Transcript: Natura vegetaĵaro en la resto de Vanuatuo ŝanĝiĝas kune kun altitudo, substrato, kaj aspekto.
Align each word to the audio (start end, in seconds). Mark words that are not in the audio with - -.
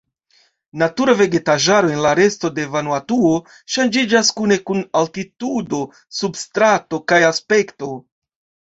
Natura 0.83 1.13
vegetaĵaro 1.19 1.91
en 1.97 2.01
la 2.05 2.13
resto 2.21 2.51
de 2.57 2.65
Vanuatuo 2.77 3.35
ŝanĝiĝas 3.77 4.35
kune 4.41 4.61
kun 4.71 4.83
altitudo, 5.03 5.87
substrato, 6.23 7.05
kaj 7.13 7.25
aspekto. 7.33 7.95